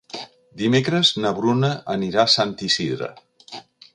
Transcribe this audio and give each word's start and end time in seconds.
Dimecres 0.61 1.11
na 1.25 1.33
Bruna 1.41 1.69
anirà 1.97 2.25
a 2.25 2.33
Sant 2.39 2.57
Isidre. 2.71 3.13